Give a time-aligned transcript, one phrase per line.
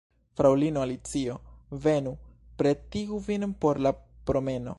[0.39, 1.35] Fraŭlino Alicio,
[1.85, 2.15] venu,
[2.63, 3.95] pretigu vin por la
[4.31, 4.69] promeno.